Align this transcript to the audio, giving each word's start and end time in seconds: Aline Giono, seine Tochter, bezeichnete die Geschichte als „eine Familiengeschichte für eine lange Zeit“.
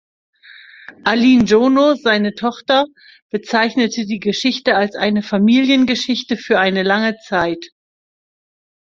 Aline 1.05 1.43
Giono, 1.43 1.93
seine 1.95 2.33
Tochter, 2.33 2.87
bezeichnete 3.29 4.07
die 4.07 4.17
Geschichte 4.19 4.75
als 4.75 4.95
„eine 4.95 5.21
Familiengeschichte 5.21 6.37
für 6.37 6.57
eine 6.57 6.81
lange 6.81 7.17
Zeit“. 7.17 7.67